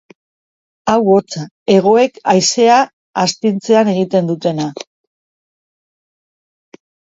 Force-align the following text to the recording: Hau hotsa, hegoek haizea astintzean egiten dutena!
Hau 0.93 1.01
hotsa, 1.15 1.43
hegoek 1.73 2.17
haizea 2.33 2.79
astintzean 3.25 3.93
egiten 3.95 4.33
dutena! 4.33 4.69